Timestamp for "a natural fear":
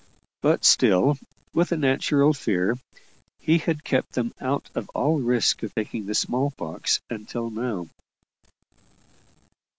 1.71-2.75